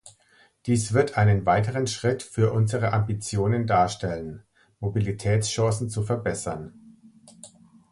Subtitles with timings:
[0.65, 4.43] Dies wird einen weiteren Schritt für unsere Ambitionen darstellen,
[4.79, 6.73] Mobilitätschancen zu verbessern.